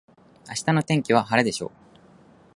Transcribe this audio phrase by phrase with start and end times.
[0.47, 1.71] 明日の天気は晴れでしょう。